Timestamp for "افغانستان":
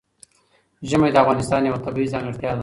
1.23-1.61